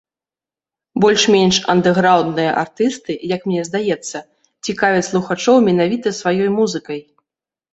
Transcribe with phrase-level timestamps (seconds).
[1.03, 4.17] Больш-менш андэграўндныя артысты, як мне здаецца,
[4.69, 6.99] цікавяць слухачоў менавіта сваёй музыкай.